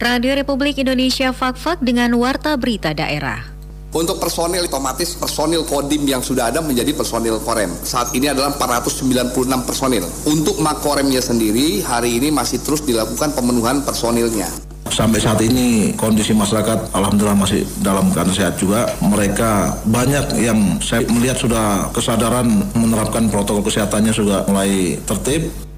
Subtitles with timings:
[0.00, 3.44] Radio Republik Indonesia Fakfak dengan Warta Berita Daerah.
[3.92, 7.68] Untuk personil otomatis personil Kodim yang sudah ada menjadi personil Korem.
[7.84, 10.08] Saat ini adalah 496 personil.
[10.24, 14.48] Untuk Makoremnya sendiri hari ini masih terus dilakukan pemenuhan personilnya.
[14.88, 18.88] Sampai saat ini kondisi masyarakat alhamdulillah masih dalam keadaan sehat juga.
[19.04, 25.69] Mereka banyak yang saya melihat sudah kesadaran menerapkan protokol kesehatannya sudah mulai tertib.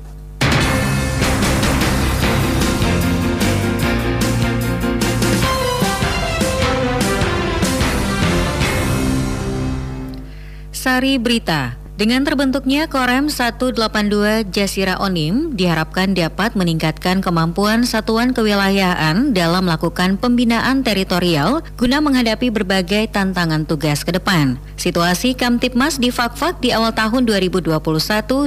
[10.93, 19.65] Sari Berita dengan terbentuknya Korem 182 Jasira Onim diharapkan dapat meningkatkan kemampuan satuan kewilayahan dalam
[19.65, 24.61] melakukan pembinaan teritorial guna menghadapi berbagai tantangan tugas ke depan.
[24.77, 27.73] Situasi Kamtipmas di Fakfak di awal tahun 2021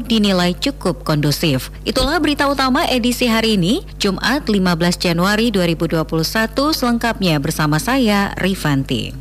[0.06, 1.74] dinilai cukup kondusif.
[1.82, 6.06] Itulah berita utama edisi hari ini, Jumat 15 Januari 2021
[6.78, 9.18] selengkapnya bersama saya Rifanti.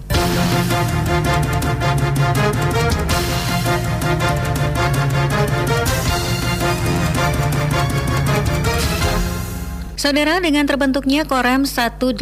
[10.05, 12.21] Saudara, dengan terbentuknya Korem 182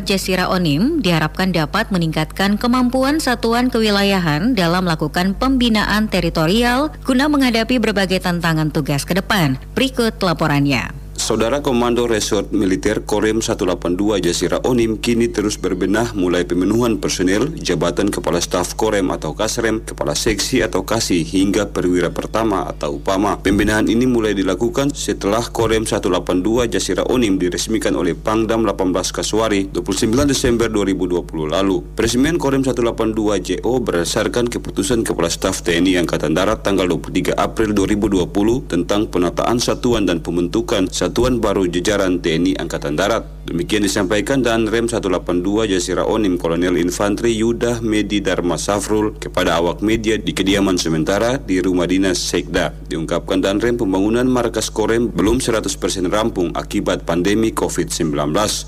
[0.00, 8.24] Jasira Onim diharapkan dapat meningkatkan kemampuan satuan kewilayahan dalam melakukan pembinaan teritorial guna menghadapi berbagai
[8.24, 9.60] tantangan tugas ke depan.
[9.76, 10.99] Berikut laporannya.
[11.30, 18.10] Saudara Komando Resort Militer Korem 182 Jasira Onim kini terus berbenah mulai pemenuhan personel, jabatan
[18.10, 23.38] Kepala Staf Korem atau Kasrem, Kepala Seksi atau Kasih hingga perwira pertama atau upama.
[23.38, 30.10] Pembenahan ini mulai dilakukan setelah Korem 182 Jasira Onim diresmikan oleh Pangdam 18 Kaswari 29
[30.26, 31.78] Desember 2020 lalu.
[31.94, 38.66] Peresmian Korem 182 JO berdasarkan keputusan Kepala Staf TNI Angkatan Darat tanggal 23 April 2020
[38.66, 43.28] tentang penataan satuan dan pembentukan Satuan Baru Jajaran TNI Angkatan Darat.
[43.44, 49.84] Demikian disampaikan dan Rem 182 Jasira Onim Kolonel Infantri Yudah Medi Dharma Safrul kepada awak
[49.84, 52.72] media di kediaman sementara di Rumah Dinas Sekda.
[52.88, 55.66] Diungkapkan dan Rem pembangunan markas Korem belum 100%
[56.08, 58.16] rampung akibat pandemi COVID-19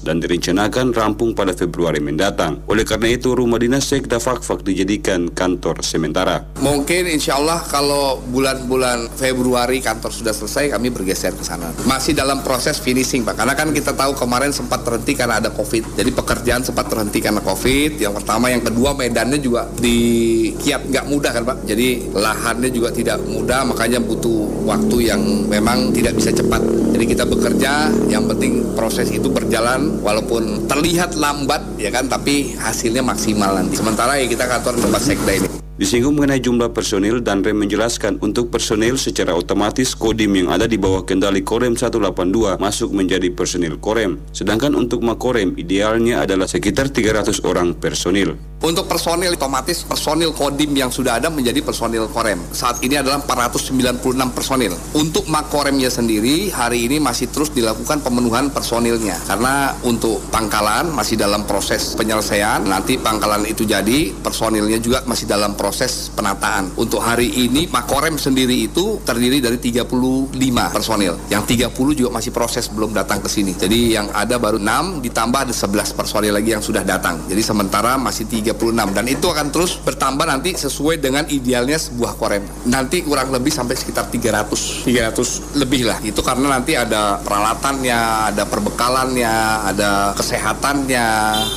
[0.05, 2.61] dan direncanakan rampung pada Februari mendatang.
[2.69, 6.45] Oleh karena itu Rumah Dinas Sekda Fakfak dijadikan kantor sementara.
[6.61, 11.73] Mungkin insya Allah kalau bulan-bulan Februari kantor sudah selesai kami bergeser ke sana.
[11.89, 15.97] Masih dalam proses finishing Pak, karena kan kita tahu kemarin sempat terhenti karena ada COVID.
[15.97, 18.03] Jadi pekerjaan sempat terhenti karena COVID.
[18.03, 19.99] Yang pertama, yang kedua medannya juga di
[20.59, 21.59] kiat nggak mudah kan Pak.
[21.65, 26.61] Jadi lahannya juga tidak mudah, makanya butuh waktu yang memang tidak bisa cepat.
[26.93, 33.01] Jadi kita bekerja, yang penting proses itu berjalan walaupun terlihat lambat ya kan, tapi hasilnya
[33.01, 33.79] maksimal nanti.
[33.79, 35.52] Sementara ya kita kantor tempat sekda ini.
[35.73, 40.77] Disinggung mengenai jumlah personil, dan Rem menjelaskan untuk personil secara otomatis Kodim yang ada di
[40.77, 44.21] bawah kendali Korem 182 masuk menjadi personil Korem.
[44.37, 48.37] Sedangkan untuk Makorem idealnya adalah sekitar 300 orang personil.
[48.63, 52.39] Untuk personil otomatis personil Kodim yang sudah ada menjadi personil Korem.
[52.55, 54.79] Saat ini adalah 496 personil.
[54.95, 59.19] Untuk Makoremnya sendiri hari ini masih terus dilakukan pemenuhan personilnya.
[59.27, 62.63] Karena untuk pangkalan masih dalam proses penyelesaian.
[62.63, 66.71] Nanti pangkalan itu jadi, personilnya juga masih dalam proses penataan.
[66.79, 71.19] Untuk hari ini Makorem sendiri itu terdiri dari 35 personil.
[71.27, 73.59] Yang 30 juga masih proses belum datang ke sini.
[73.59, 77.27] Jadi yang ada baru 6 ditambah ada 11 personil lagi yang sudah datang.
[77.27, 82.45] Jadi sementara masih 36 dan itu akan terus bertambah nanti sesuai dengan idealnya sebuah korem.
[82.69, 85.99] Nanti kurang lebih sampai sekitar 300 300 lebih lah.
[86.05, 89.35] Itu karena nanti ada peralatannya, ada perbekalannya,
[89.73, 91.07] ada kesehatannya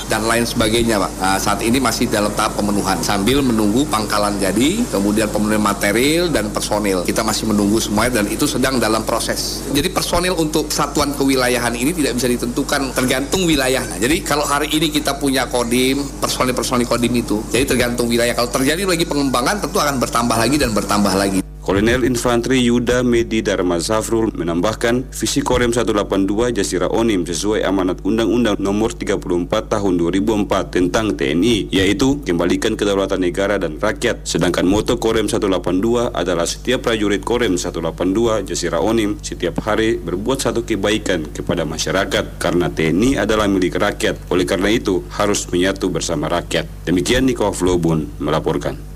[0.08, 1.12] dan lain sebagainya, Pak.
[1.20, 6.50] Nah, saat ini masih dalam tahap pemenuhan sambil menunggu pangkalan jadi, kemudian pemenuhan material dan
[6.54, 7.04] personil.
[7.04, 9.66] Kita masih menunggu semuanya dan itu sedang dalam proses.
[9.74, 13.84] Jadi personil untuk satuan kewilayahan ini tidak bisa ditentukan tergantung wilayah.
[13.86, 17.42] Nah, jadi kalau hari ini kita punya kodim, personil-personil Kodim itu.
[17.52, 18.34] Jadi tergantung wilayah.
[18.38, 21.42] Kalau terjadi lagi pengembangan tentu akan bertambah lagi dan bertambah lagi.
[21.66, 28.62] Kolonel Infantri Yuda Medi Dharma Zafrul menambahkan visi Korem 182 Jasira Onim sesuai amanat Undang-Undang
[28.62, 34.30] Nomor 34 Tahun 2004 tentang TNI yaitu kembalikan kedaulatan negara dan rakyat.
[34.30, 40.70] Sedangkan moto Korem 182 adalah setiap prajurit Korem 182 Jasira Onim setiap hari berbuat satu
[40.70, 44.30] kebaikan kepada masyarakat karena TNI adalah milik rakyat.
[44.30, 46.86] Oleh karena itu harus menyatu bersama rakyat.
[46.86, 48.95] Demikian Niko Flobun melaporkan.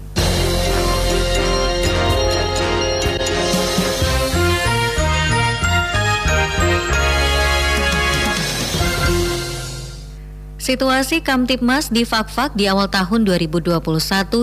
[10.69, 13.81] Situasi Kamtipmas di Fakfak di awal tahun 2021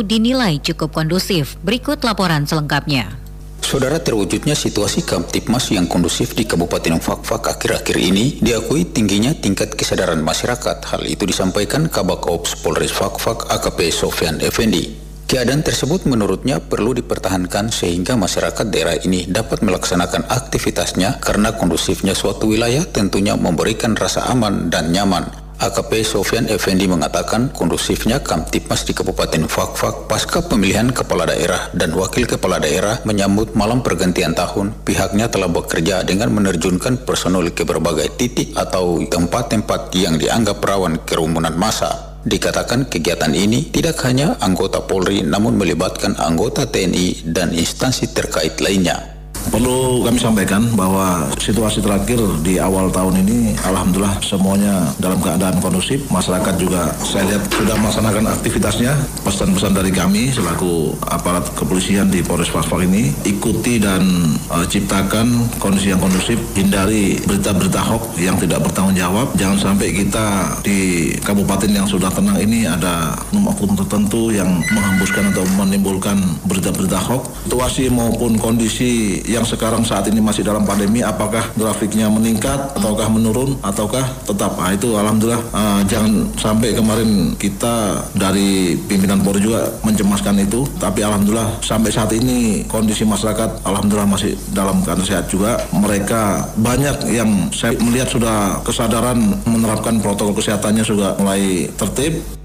[0.03, 1.55] dinilai cukup kondusif.
[1.63, 3.15] Berikut laporan selengkapnya.
[3.63, 10.19] Saudara terwujudnya situasi Kamtipmas yang kondusif di Kabupaten Fakfak akhir-akhir ini diakui tingginya tingkat kesadaran
[10.19, 10.83] masyarakat.
[10.83, 14.99] Hal itu disampaikan Kabak Ops Polres Fakfak AKP Sofian Effendi.
[15.31, 22.51] Keadaan tersebut menurutnya perlu dipertahankan sehingga masyarakat daerah ini dapat melaksanakan aktivitasnya karena kondusifnya suatu
[22.51, 25.27] wilayah tentunya memberikan rasa aman dan nyaman
[25.57, 32.29] AKP Sofian Effendi mengatakan kondusifnya Kamtipmas di Kabupaten Fakfak pasca pemilihan kepala daerah dan wakil
[32.29, 38.53] kepala daerah menyambut malam pergantian tahun, pihaknya telah bekerja dengan menerjunkan personel ke berbagai titik
[38.53, 42.21] atau tempat-tempat yang dianggap rawan kerumunan massa.
[42.29, 49.16] Dikatakan kegiatan ini tidak hanya anggota Polri namun melibatkan anggota TNI dan instansi terkait lainnya.
[49.57, 56.05] Perlu kami sampaikan bahwa situasi terakhir di awal tahun ini Alhamdulillah semuanya dalam keadaan kondusif.
[56.13, 58.93] Masyarakat juga saya lihat sudah melaksanakan aktivitasnya.
[59.25, 64.05] Pesan-pesan dari kami selaku aparat kepolisian di Polres Pasfal ini Ikuti dan
[64.53, 66.37] uh, ciptakan kondisi yang kondusif.
[66.53, 69.33] Hindari berita-berita hoax yang tidak bertanggung jawab.
[69.41, 75.49] Jangan sampai kita di kabupaten yang sudah tenang ini ada oknum tertentu yang menghembuskan atau
[75.57, 77.49] menimbulkan berita-berita hoax.
[77.49, 83.55] Situasi maupun kondisi yang sekarang saat ini masih dalam pandemi apakah grafiknya meningkat ataukah menurun
[83.63, 84.59] ataukah tetap?
[84.59, 90.67] Nah, itu alhamdulillah uh, jangan sampai kemarin kita dari pimpinan Polri juga mencemaskan itu.
[90.83, 95.63] Tapi alhamdulillah sampai saat ini kondisi masyarakat alhamdulillah masih dalam keadaan sehat juga.
[95.71, 102.36] Mereka banyak yang saya melihat sudah kesadaran menerapkan protokol kesehatannya sudah mulai tertib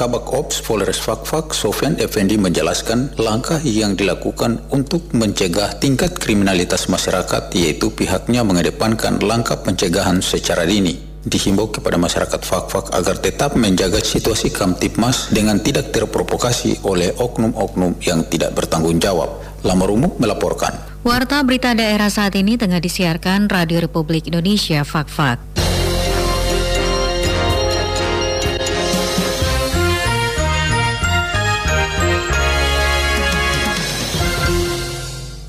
[0.00, 7.52] Kabak Ops Polres Fakfak Sofian Effendi menjelaskan langkah yang dilakukan untuk mencegah tingkat kriminalitas masyarakat
[7.52, 10.96] yaitu pihaknya mengedepankan langkah pencegahan secara dini.
[11.20, 18.24] Dihimbau kepada masyarakat Fakfak agar tetap menjaga situasi Kamtipmas dengan tidak terprovokasi oleh oknum-oknum yang
[18.24, 19.36] tidak bertanggung jawab.
[19.68, 20.80] Lamarumu melaporkan.
[21.04, 25.49] Warta berita daerah saat ini tengah disiarkan Radio Republik Indonesia Fakfak.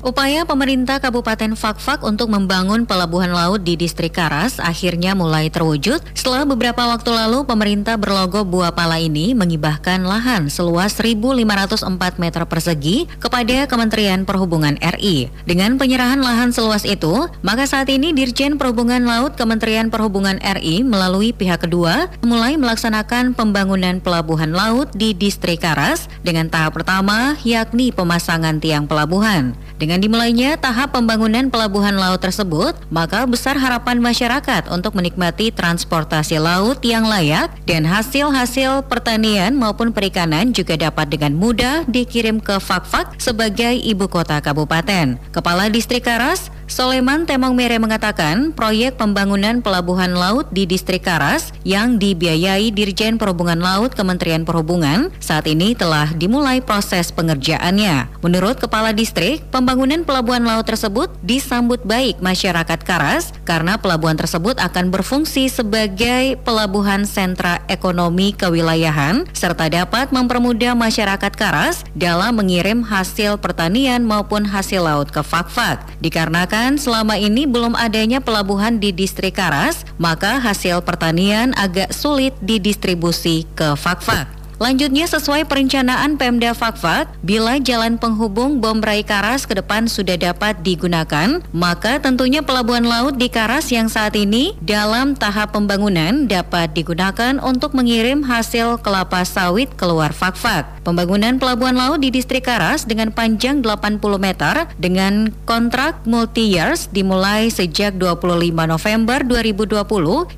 [0.02, 6.42] Upaya pemerintah Kabupaten Fakfak untuk membangun pelabuhan laut di distrik Karas akhirnya mulai terwujud setelah
[6.42, 13.70] beberapa waktu lalu pemerintah berlogo Buah Pala ini mengibahkan lahan seluas 1.504 meter persegi kepada
[13.70, 15.30] Kementerian Perhubungan RI.
[15.46, 21.30] Dengan penyerahan lahan seluas itu, maka saat ini Dirjen Perhubungan Laut Kementerian Perhubungan RI melalui
[21.30, 28.58] pihak kedua mulai melaksanakan pembangunan pelabuhan laut di distrik Karas dengan tahap pertama yakni pemasangan
[28.58, 29.54] tiang pelabuhan.
[29.82, 36.78] Dengan dimulainya tahap pembangunan pelabuhan laut tersebut, maka besar harapan masyarakat untuk menikmati transportasi laut
[36.86, 43.74] yang layak dan hasil-hasil pertanian maupun perikanan juga dapat dengan mudah dikirim ke Fakfak sebagai
[43.82, 45.18] ibu kota kabupaten.
[45.34, 51.98] Kepala Distrik Karas, Soleman Temong Mere mengatakan proyek pembangunan pelabuhan laut di distrik Karas yang
[51.98, 58.22] dibiayai Dirjen Perhubungan Laut Kementerian Perhubungan saat ini telah dimulai proses pengerjaannya.
[58.22, 64.90] Menurut Kepala Distrik, pembangunan pelabuhan laut tersebut disambut baik masyarakat Karas karena pelabuhan tersebut akan
[64.90, 74.02] berfungsi sebagai pelabuhan sentra ekonomi kewilayahan serta dapat mempermudah masyarakat Karas dalam mengirim hasil pertanian
[74.02, 75.82] maupun hasil laut ke Fakfak.
[76.02, 83.46] Dikarenakan selama ini belum adanya pelabuhan di distrik Karas, maka hasil pertanian agak sulit didistribusi
[83.54, 84.41] ke Fakfak.
[84.62, 91.42] Lanjutnya sesuai perencanaan Pemda Fakfak, bila jalan penghubung Bombrai Karas ke depan sudah dapat digunakan,
[91.50, 97.74] maka tentunya pelabuhan laut di Karas yang saat ini dalam tahap pembangunan dapat digunakan untuk
[97.74, 100.86] mengirim hasil kelapa sawit keluar Fakfak.
[100.86, 107.50] Pembangunan pelabuhan laut di distrik Karas dengan panjang 80 meter dengan kontrak multi years dimulai
[107.50, 109.82] sejak 25 November 2020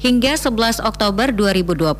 [0.00, 1.92] hingga 11 Oktober 2021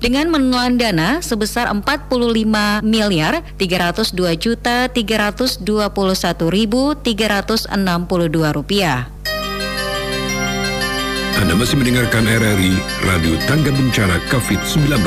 [0.00, 5.66] dengan menelan dana sebesar 45 miliar 302 juta 321
[6.54, 7.74] ribu 362
[8.54, 9.10] rupiah.
[11.34, 15.02] Anda masih mendengarkan RRI Radio Tangga Bencana COVID-19.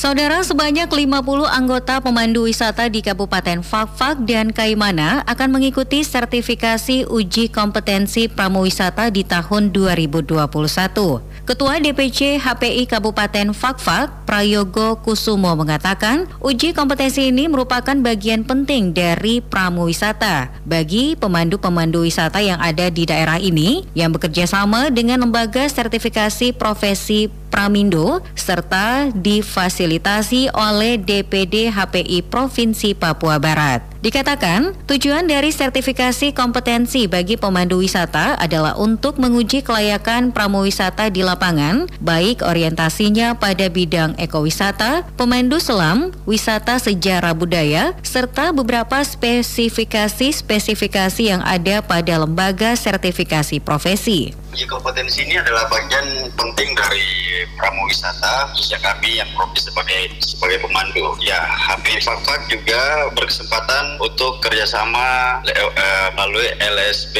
[0.00, 7.52] Saudara sebanyak 50 anggota pemandu wisata di Kabupaten Fakfak dan Kaimana akan mengikuti sertifikasi uji
[7.52, 11.29] kompetensi pramuwisata di tahun 2021.
[11.50, 19.42] Ketua DPC HPI Kabupaten Fakfak, Prayogo Kusumo mengatakan, uji kompetensi ini merupakan bagian penting dari
[19.42, 20.62] pramuwisata.
[20.62, 27.26] Bagi pemandu-pemandu wisata yang ada di daerah ini yang bekerja sama dengan lembaga sertifikasi profesi
[27.50, 33.90] Pramindo serta difasilitasi oleh DPD HPI Provinsi Papua Barat.
[34.00, 41.84] Dikatakan, tujuan dari sertifikasi kompetensi bagi pemandu wisata adalah untuk menguji kelayakan pramuwisata di lapangan,
[42.00, 51.84] baik orientasinya pada bidang ekowisata, pemandu selam, wisata sejarah budaya, serta beberapa spesifikasi-spesifikasi yang ada
[51.84, 54.32] pada lembaga sertifikasi profesi.
[54.50, 57.06] Kompetensi ini adalah bagian penting dari
[57.54, 61.14] pramuwisata khususnya kami yang profesi sebagai sebagai pemandu.
[61.22, 67.16] Ya, HP Fakfak juga berkesempatan untuk kerjasama uh, melalui LSB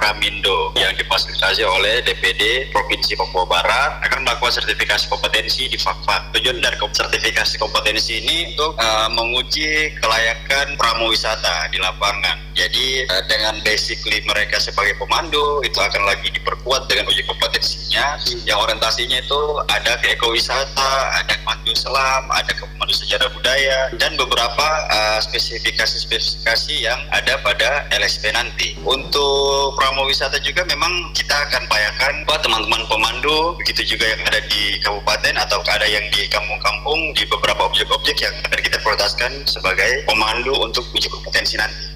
[0.00, 6.32] Pramindo yang difasilitasi oleh DPD Provinsi Papua Barat akan melakukan sertifikasi kompetensi di Fakfak.
[6.40, 12.40] Tujuan dari sertifikasi kompetensi ini untuk uh, menguji kelayakan pramuwisata di lapangan.
[12.56, 18.18] Jadi uh, dengan basically mereka sebagai pemandu itu akan lagi diperkuat kuat dengan uji kompetensinya
[18.46, 19.40] yang orientasinya itu
[19.70, 20.92] ada ke ekowisata,
[21.22, 27.86] ada pemandu selam, ada ke pemandu sejarah budaya dan beberapa uh, spesifikasi-spesifikasi yang ada pada
[27.94, 28.74] LSP nanti.
[28.82, 34.40] Untuk promo wisata juga memang kita akan payakan buat teman-teman pemandu begitu juga yang ada
[34.48, 40.02] di kabupaten atau ada yang di kampung-kampung di beberapa objek-objek yang akan kita prioritaskan sebagai
[40.08, 41.91] pemandu untuk uji kompetensi nanti.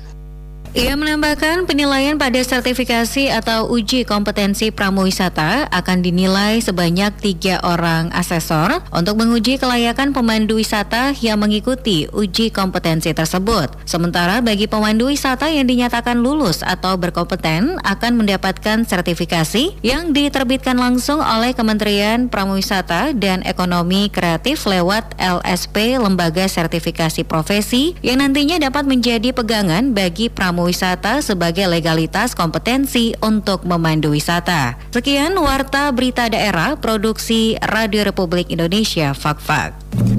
[0.76, 8.84] Ia menambahkan penilaian pada sertifikasi atau uji kompetensi pramuwisata akan dinilai sebanyak tiga orang asesor
[8.92, 13.72] untuk menguji kelayakan pemandu wisata yang mengikuti uji kompetensi tersebut.
[13.88, 21.24] Sementara bagi pemandu wisata yang dinyatakan lulus atau berkompeten akan mendapatkan sertifikasi yang diterbitkan langsung
[21.24, 29.32] oleh Kementerian Pramuwisata dan Ekonomi Kreatif lewat LSP Lembaga Sertifikasi Profesi yang nantinya dapat menjadi
[29.32, 34.74] pegangan bagi pramuwisata wisata sebagai legalitas kompetensi untuk memandu wisata.
[34.90, 40.15] Sekian Warta Berita Daerah Produksi Radio Republik Indonesia Fak-Fak.